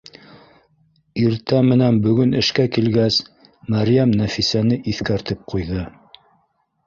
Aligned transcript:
Иртә 1.23 1.57
менән 1.67 1.99
бөгөн 2.05 2.31
эшкә 2.39 2.65
килгәс, 2.77 3.19
Мәрйәм 3.75 4.15
Нәфисәне 4.21 4.79
иҫ 4.93 5.03
кәртеп 5.11 5.45
ҡуйҙы: 5.53 5.85